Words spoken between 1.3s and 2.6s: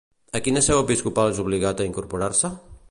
és obligat a incorporar-se?